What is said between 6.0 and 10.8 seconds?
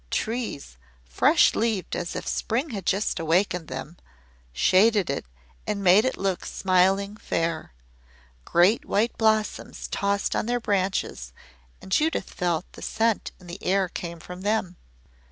it look smiling fair. Great white blossoms tossed on their